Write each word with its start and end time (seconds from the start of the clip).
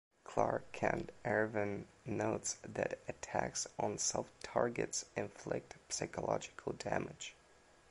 Clark 0.23 0.71
Kent 0.71 1.11
Ervin 1.23 1.85
notes 2.07 2.57
that 2.63 2.97
attacks 3.07 3.67
on 3.77 3.99
soft 3.99 4.31
targets 4.41 5.05
inflict 5.15 5.75
psychological 5.89 6.73
damage. 6.73 7.35